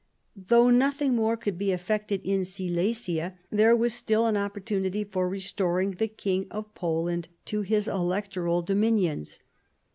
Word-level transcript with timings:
Though 0.35 0.71
nothing 0.71 1.13
more 1.15 1.37
could 1.37 1.59
be 1.59 1.71
effected 1.71 2.21
in 2.23 2.43
Silesia, 2.43 3.37
there 3.51 3.75
was 3.75 3.93
still 3.93 4.25
an 4.25 4.35
opportunity 4.35 5.03
for 5.03 5.29
restoring 5.29 5.91
the 5.91 6.07
King 6.07 6.47
of 6.49 6.73
Poland 6.73 7.27
to 7.45 7.61
his 7.61 7.87
electoral 7.87 8.63
dominions. 8.63 9.41